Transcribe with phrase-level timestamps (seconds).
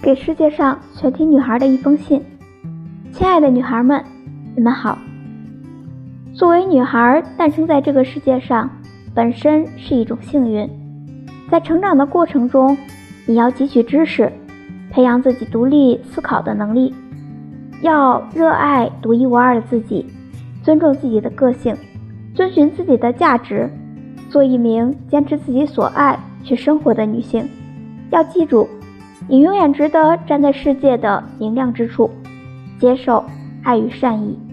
[0.00, 2.22] 给世界上全体女孩的一封信。
[3.12, 4.02] 亲爱的女孩们，
[4.54, 4.96] 你们好。
[6.32, 8.70] 作为女孩，诞生在这个世界上，
[9.12, 10.70] 本身是一种幸运。
[11.50, 12.76] 在成长的过程中，
[13.26, 14.32] 你要汲取知识，
[14.90, 16.94] 培养自己独立思考的能力，
[17.82, 20.06] 要热爱独一无二的自己，
[20.62, 21.76] 尊重自己的个性，
[22.34, 23.68] 遵循自己的价值，
[24.30, 27.48] 做一名坚持自己所爱去生活的女性。
[28.10, 28.68] 要记住。
[29.30, 32.10] 你永远值得站在世界的明亮之处，
[32.80, 33.22] 接受
[33.62, 34.47] 爱与善意。